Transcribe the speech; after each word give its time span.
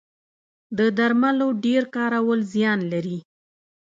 د 0.77 0.79
درملو 0.97 1.47
ډیر 1.65 1.83
کارول 1.95 2.39
زیان 2.53 2.79
لري 2.91 3.17